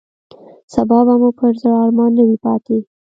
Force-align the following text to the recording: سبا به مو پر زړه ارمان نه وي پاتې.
سبا 0.73 0.99
به 1.07 1.13
مو 1.21 1.29
پر 1.37 1.53
زړه 1.61 1.75
ارمان 1.83 2.11
نه 2.17 2.23
وي 2.27 2.37
پاتې. 2.45 2.77